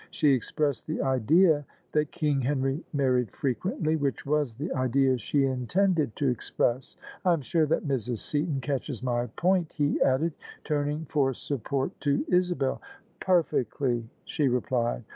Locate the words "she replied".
14.25-15.03